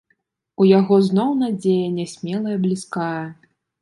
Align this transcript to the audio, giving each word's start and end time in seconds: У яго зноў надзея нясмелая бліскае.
У 0.63 0.65
яго 0.69 0.95
зноў 1.09 1.29
надзея 1.43 1.91
нясмелая 1.99 2.57
бліскае. 2.65 3.25